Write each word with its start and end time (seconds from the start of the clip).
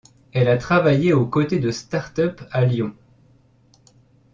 Elle 0.33 0.47
a 0.49 0.57
travaillé 0.57 1.13
aux 1.13 1.27
côtés 1.27 1.59
de 1.59 1.69
start-up 1.69 2.41
à 2.49 2.65
Lyon. 2.65 2.95